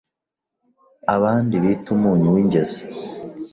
[1.15, 2.81] abandi bita umunyu w’ingezi,